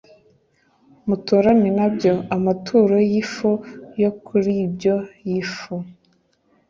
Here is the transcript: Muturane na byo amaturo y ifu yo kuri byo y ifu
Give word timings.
Muturane 1.07 1.69
na 1.77 1.87
byo 1.93 2.13
amaturo 2.35 2.95
y 3.11 3.13
ifu 3.21 3.49
yo 4.01 4.11
kuri 4.25 4.53
byo 4.73 4.95
y 5.27 5.31
ifu 5.41 5.73